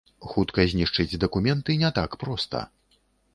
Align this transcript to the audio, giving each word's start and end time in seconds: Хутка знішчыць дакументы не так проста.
Хутка 0.29 0.63
знішчыць 0.71 1.19
дакументы 1.25 1.77
не 1.83 1.93
так 1.99 2.17
проста. 2.25 2.65